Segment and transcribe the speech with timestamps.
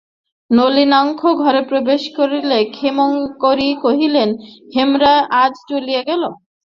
[0.49, 4.29] নলিনাক্ষ ঘরে প্রবেশ করিলে ক্ষেমংকরী কহিলেন,
[4.73, 6.23] হেমরা যে আজ চলিয়া গেল।